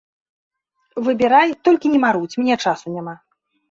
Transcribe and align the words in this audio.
Выбірай, 1.09 1.49
толькі 1.69 1.87
не 1.95 1.99
марудзь, 2.09 2.39
мне 2.43 2.55
часу 2.63 2.85
няма. 3.01 3.21